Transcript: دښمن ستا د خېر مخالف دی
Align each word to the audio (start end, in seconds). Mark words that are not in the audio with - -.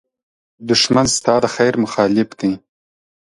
دښمن 0.69 1.05
ستا 1.15 1.33
د 1.43 1.45
خېر 1.55 1.73
مخالف 1.83 2.29
دی 2.39 2.51